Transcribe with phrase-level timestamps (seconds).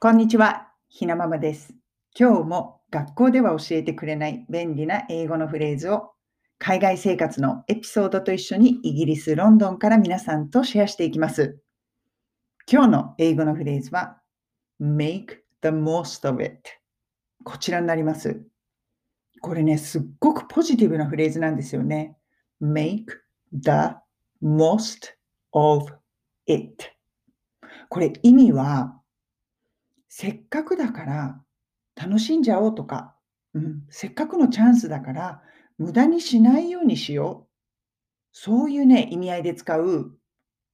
[0.00, 1.74] こんにちは、ひなままです。
[2.16, 6.12] 今日も学校では教えてくれない便利な英語のフレーズを
[6.56, 11.58] 海外生活のエピソードと一緒にイギリス・ロンドンから皆さんとシェアしていきます。
[12.70, 14.20] 今日の英語のフレーズは
[14.80, 16.60] make the most of it
[17.42, 18.40] こちらになります。
[19.40, 22.16] これね、すっごくポジティブなフレーズなんですよね。
[22.62, 23.06] make
[23.52, 23.96] the
[24.40, 25.16] most
[25.50, 25.86] of
[26.46, 26.84] it
[27.88, 28.97] これ意味は
[30.20, 31.40] せっかくだから
[31.94, 33.14] 楽しんじゃおうとか、
[33.54, 35.42] うん、せっかくのチャンスだから
[35.78, 37.48] 無駄にしないようにしよう。
[38.32, 40.18] そういうね、意味合いで使う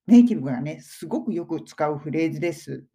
[0.06, 2.86] ネイティブがね、すごくよく使うフレーズです。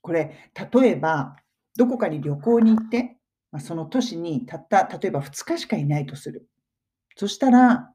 [0.00, 1.36] これ、例えば、
[1.76, 3.18] どこかに旅行に行って、
[3.52, 6.48] まあその都市にたった、例えば2日しかいないとする。
[7.16, 7.92] そしたら、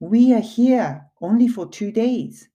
[0.00, 2.50] We are here only for two days.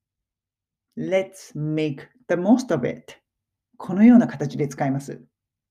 [0.97, 3.17] Let's make the most of it.
[3.77, 5.21] このような形で使います。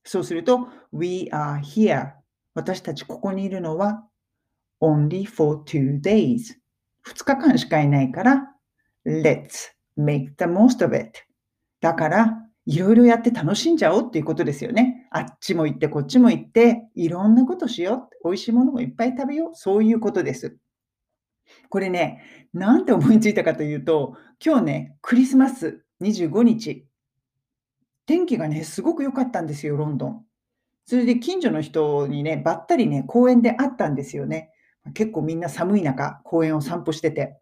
[0.04, 2.12] そうすると、We are here.
[2.54, 4.06] 私たちここにいるのは
[4.80, 6.54] only for two days.
[7.06, 8.52] 2日間しかいないから、
[9.04, 11.20] Let's make the most of it.
[11.80, 15.06] だから、いろいろやって楽しんじゃおうっていうことですよね。
[15.10, 18.28] あっちも行って、こっちも行って、いろんなことしよう。
[18.28, 19.54] 美味しいものもいっぱい食べよう。
[19.54, 20.56] そういうことです。
[21.68, 26.86] これね、なんて思いついたかというと、今日ね、クリスマス25日、
[28.06, 30.24] 天気がね、すごく良かったんですよ、ロンドン。
[30.86, 34.50] それで近所の人にね、ばったりね、公園で会ったんですよね。
[34.94, 37.36] 結構みんな寒い中、公園を散歩してて。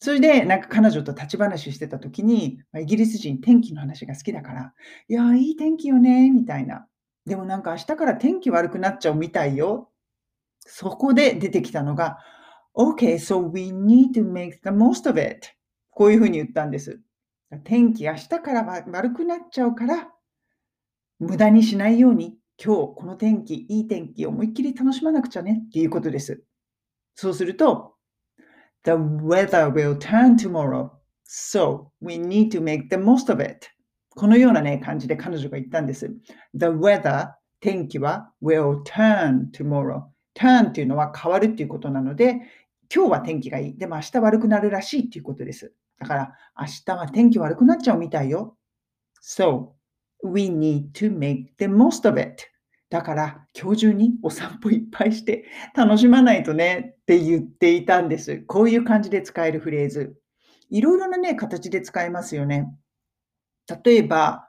[0.00, 4.74] それで、なんか彼女と立ち話してた時に、イギリス人天気の話が好きだから、
[5.08, 6.88] いやー、いい天気よね、みたいな。
[7.26, 9.90] でもなんか明日から天気悪くなっちゃうみたいよ。
[10.60, 12.18] そこで出てきたのが、
[12.74, 15.48] Okay, so we need to make the most of it.
[15.90, 16.98] こういうふうに言ったんです。
[17.60, 20.08] 天気明日からは悪くなっちゃうから、
[21.18, 26.42] 無駄にしないように、今日この天気、いい天気思いっきり楽しまなくちゃねっていうことです。
[27.14, 27.94] そうすると、
[28.84, 30.90] The weather will turn tomorrow,
[31.26, 33.68] so we need to make the most of it.
[34.10, 36.10] このようなね、感じで彼女が言ったんです。
[36.54, 40.02] The weather, 天気は will turn tomorrow.
[40.34, 42.40] turn っていうのは変わるっていうことなので、
[42.94, 43.76] 今日は天気がいい。
[43.76, 45.72] でも明日悪くなるらしいっていうことです。
[46.02, 48.56] だから明日は天気悪くなっちゃうみたいよ。
[49.22, 49.68] So,
[50.24, 52.44] we need to make the most of it.
[52.90, 58.42] だから今日中にお散歩いっぱいして楽しまないとねって言っていたんです。
[58.48, 60.16] こういう感じで使えるフレーズ。
[60.70, 62.66] いろいろなね、形で使えますよね。
[63.84, 64.48] 例えば、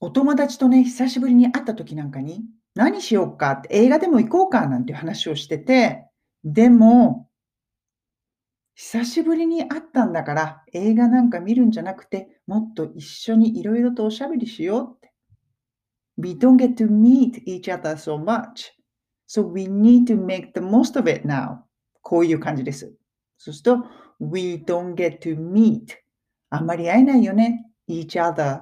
[0.00, 2.42] お友達とね、久しぶりに会った時なんかに、
[2.74, 6.06] 何しようかって映画でも行こうかなんて話をしてて、
[6.44, 7.25] でも、
[8.78, 15.14] 久しぶりに会ったんだから映画なんか見るんじゃなくて、もっと一緒にいろいろとおしゃべりしようって。
[16.18, 18.72] We don't get to meet each other so much.
[19.26, 21.60] So we need to make the most of it now.
[22.02, 22.94] こういう感じです。
[23.38, 23.86] そうすると、
[24.20, 25.94] We don't get to meet.
[26.50, 27.64] あんまり会えないよね。
[27.88, 28.60] each other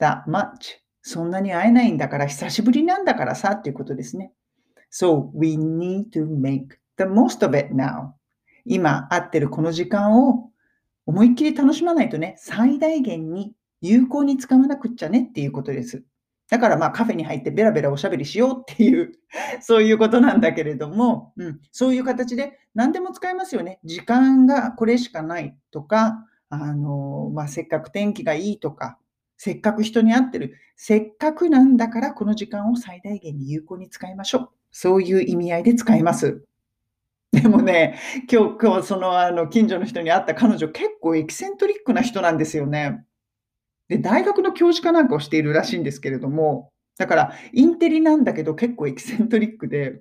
[0.00, 0.78] that much.
[1.02, 4.32] そんなに会えないんだから、久しぶりなんだからさっていうことですね。
[4.92, 8.12] So we need to make the most of it now.
[8.64, 10.50] 今会ってるこの時間を
[11.06, 16.04] 思いっきり楽しまないとね、最大限に有効に使わなくっちゃねっていうことです。
[16.48, 19.12] だからまあカフェに入ってベラベラおしゃべりしようっていう、
[19.60, 23.80] そういうことなんだけれども、うん、そういう形で何でも使えますよね。
[23.84, 28.98] 時間がこれしかないとか、あの、まあ、せっかく天気がいいとか、
[29.38, 30.54] せっかく人に会ってる。
[30.76, 34.48] せっかくなんだからこの時間を最大限に有効に使いましょう。
[34.70, 36.44] そういう意味合いで使います。
[37.42, 37.98] でもね、
[38.30, 43.04] 今日、今日そのあの近所の人に会った彼女結構エキセントリックな人なんですよね。
[43.88, 50.00] で、大学の教授かなんかをしているらしいんですけれども、だからインテリなんだけど結構エキセントリックで、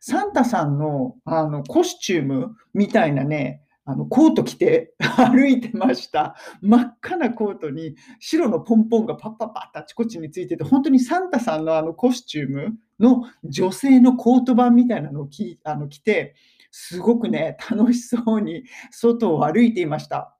[0.00, 6.36] サンタさんのあのコスチュームみたいなね、あのコート着て 歩いてました。
[6.60, 16.34] 真っ赤なコートに白のポンポンがパッパッパッとあちこちについてて、本当にサンタさんのあのコスチュームの女性のコート版みたいなのを着あの着て、
[16.70, 20.36] すごくね、楽しそうに外を歩いていました。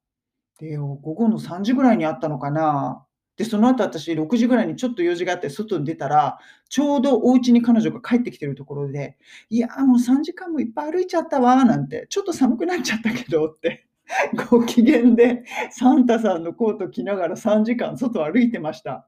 [0.61, 3.07] で、午後の3時ぐらいにあったのかな。
[3.39, 6.39] で、その後私6時ぐらいにちょっと用事があって外に出たら、
[6.69, 9.17] ちょうどお家に彼女が帰ってきてるところで、
[9.49, 13.87] いやもう3時間もいっぱい歩いちゃったわなんて、ちょっと寒くなっちゃったけどって、
[14.51, 19.07] ご機嫌でサンタさんのコート着ながら3時間外歩いてました。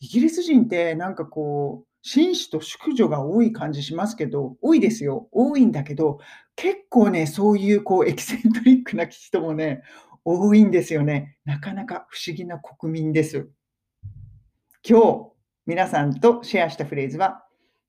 [0.00, 5.28] イギリス人ってなんかこう、紳士と淑女が多い感じしますけど、多いですよ。
[5.30, 6.18] 多いんだけど、
[6.56, 9.82] 結構ね、そういうこうエキセントリックな人もね、
[10.24, 11.36] 多いんですよね。
[11.44, 13.48] なかなか不思議な国民です。
[14.88, 15.32] 今日
[15.66, 17.44] 皆さんとシェアしたフレーズは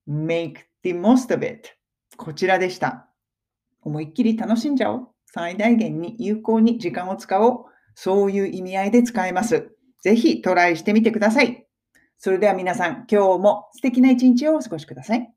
[0.07, 1.69] make the most of it
[2.17, 3.09] こちらでした。
[3.81, 5.07] 思いっきり楽しんじゃおう。
[5.25, 7.65] 最大限に有効に時間を使おう。
[7.95, 9.71] そういう意味合いで使えます。
[10.01, 11.65] ぜひトライしてみてください。
[12.17, 15.33] それでは皆さん、今日も素敵な一日をお過ごしください。